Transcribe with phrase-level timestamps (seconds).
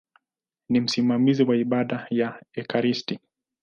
[0.69, 3.19] Ni msimamizi wa ibada za ekaristi.